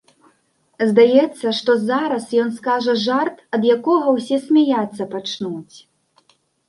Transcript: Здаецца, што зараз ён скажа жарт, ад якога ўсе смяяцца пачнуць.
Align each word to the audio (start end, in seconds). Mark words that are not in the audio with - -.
Здаецца, 0.91 1.51
што 1.57 1.75
зараз 1.89 2.25
ён 2.43 2.49
скажа 2.57 2.95
жарт, 3.05 3.35
ад 3.59 3.67
якога 3.75 4.07
ўсе 4.17 4.37
смяяцца 4.47 5.03
пачнуць. 5.13 5.77